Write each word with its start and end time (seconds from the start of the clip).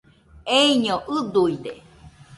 Eiño 0.61 0.95
ɨduide 1.15 1.71